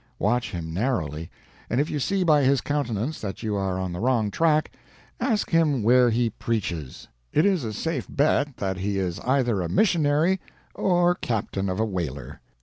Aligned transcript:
Watch 0.17 0.49
him 0.49 0.73
narrowly, 0.73 1.29
and 1.69 1.79
if 1.79 1.87
you 1.91 1.99
see 1.99 2.23
by 2.23 2.41
his 2.41 2.59
countenance 2.59 3.21
that 3.21 3.43
you 3.43 3.55
are 3.55 3.77
on 3.77 3.93
the 3.93 3.99
wrong 3.99 4.31
track, 4.31 4.71
ask 5.19 5.51
him 5.51 5.83
where 5.83 6.09
he 6.09 6.31
preaches. 6.31 7.07
It 7.31 7.45
is 7.45 7.63
a 7.63 7.71
safe 7.71 8.07
bet 8.09 8.57
that 8.57 8.77
he 8.77 8.97
is 8.97 9.19
either 9.19 9.61
a 9.61 9.69
missionary 9.69 10.41
or 10.73 11.13
captain 11.13 11.69
of 11.69 11.79
a 11.79 11.85
whaler. 11.85 12.41